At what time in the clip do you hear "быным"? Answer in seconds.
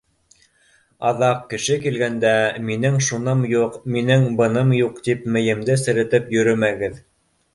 4.41-4.73